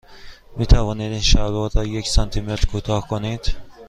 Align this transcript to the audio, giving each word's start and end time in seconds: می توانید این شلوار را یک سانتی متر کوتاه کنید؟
می 0.57 0.65
توانید 0.65 1.11
این 1.11 1.21
شلوار 1.21 1.71
را 1.75 1.83
یک 1.85 2.07
سانتی 2.07 2.41
متر 2.41 2.65
کوتاه 2.67 3.07
کنید؟ 3.07 3.51